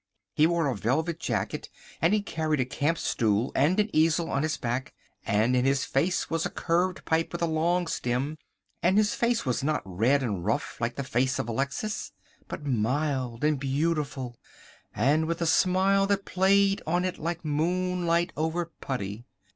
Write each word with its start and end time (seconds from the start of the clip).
He 0.33 0.47
wore 0.47 0.65
a 0.65 0.75
velvet 0.75 1.19
jacket 1.19 1.69
and 2.01 2.11
he 2.11 2.23
carried 2.23 2.59
a 2.59 2.65
camp 2.65 2.97
stool 2.97 3.51
and 3.53 3.79
an 3.79 3.87
easel 3.93 4.31
on 4.31 4.41
his 4.41 4.57
back, 4.57 4.95
and 5.27 5.55
in 5.55 5.63
his 5.63 5.85
face 5.85 6.27
was 6.27 6.43
a 6.43 6.49
curved 6.49 7.05
pipe 7.05 7.31
with 7.31 7.43
a 7.43 7.45
long 7.45 7.85
stem, 7.85 8.39
and 8.81 8.97
his 8.97 9.13
face 9.13 9.45
was 9.45 9.63
not 9.63 9.83
red 9.85 10.23
and 10.23 10.43
rough 10.43 10.81
like 10.81 10.95
the 10.95 11.03
face 11.03 11.37
of 11.37 11.47
Alexis, 11.47 12.13
but 12.47 12.65
mild 12.65 13.43
and 13.43 13.59
beautiful 13.59 14.35
and 14.95 15.27
with 15.27 15.39
a 15.39 15.45
smile 15.45 16.07
that 16.07 16.25
played 16.25 16.81
on 16.87 17.05
it 17.05 17.19
like 17.19 17.45
moonlight 17.45 18.33
over 18.35 18.65
putty. 18.81 19.27